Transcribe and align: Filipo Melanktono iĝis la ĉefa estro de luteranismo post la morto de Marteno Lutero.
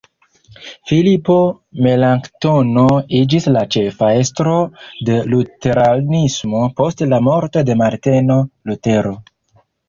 Filipo 0.91 1.33
Melanktono 1.87 2.85
iĝis 3.19 3.45
la 3.57 3.63
ĉefa 3.75 4.09
estro 4.21 4.55
de 5.11 5.19
luteranismo 5.35 6.63
post 6.81 7.05
la 7.13 7.21
morto 7.29 7.65
de 7.69 7.77
Marteno 7.85 8.41
Lutero. 8.73 9.15